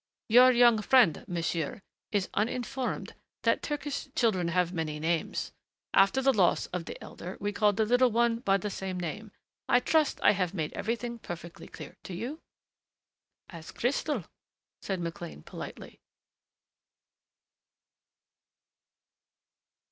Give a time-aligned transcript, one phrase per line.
[0.29, 1.79] "Your young friend, monsieur,
[2.11, 3.13] is uninformed
[3.43, 5.53] that Turkish children have many names....
[5.93, 9.31] After the loss of the elder we called the little one by the same name....
[9.69, 12.41] I trust I have made everything perfectly clear to you?"
[13.51, 14.25] "As crystal,"
[14.81, 15.99] said McLean politely.